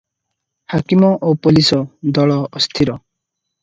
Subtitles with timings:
[0.75, 1.81] ହାକିମ ଓ ପୋଲିସ
[2.19, 3.01] ଦଳ ଅସ୍ଥିର।